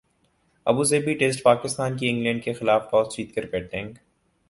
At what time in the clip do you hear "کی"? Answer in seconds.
1.97-2.09